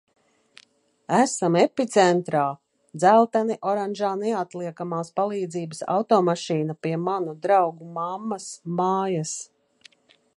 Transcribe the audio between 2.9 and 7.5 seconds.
Dzelteni oranžā neatliekamās palīdzības automašīna pie manu